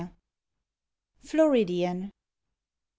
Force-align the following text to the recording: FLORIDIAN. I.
FLORIDIAN. 1.23 2.05
I. 2.05 2.11